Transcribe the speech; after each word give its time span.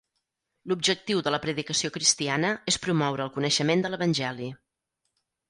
L'objectiu 0.71 1.19
de 1.27 1.33
la 1.35 1.39
predicació 1.43 1.91
cristiana 1.97 2.51
és 2.73 2.79
promoure 2.87 3.25
el 3.27 3.31
coneixement 3.37 3.87
de 3.87 3.93
l'Evangeli. 3.93 4.51